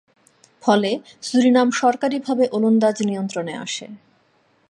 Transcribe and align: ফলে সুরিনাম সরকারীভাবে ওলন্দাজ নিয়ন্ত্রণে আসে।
ফলে 0.63 0.91
সুরিনাম 1.21 1.67
সরকারীভাবে 1.71 2.43
ওলন্দাজ 2.51 2.97
নিয়ন্ত্রণে 3.01 3.53
আসে। 3.57 3.85